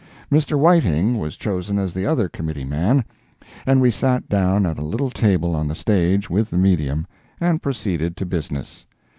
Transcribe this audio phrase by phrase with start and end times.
[0.31, 0.57] Mr.
[0.57, 3.05] Whiting was chosen as the other committee man,
[3.67, 7.05] and we sat down at a little table on the stage with the medium,
[7.39, 8.87] and proceeded to business.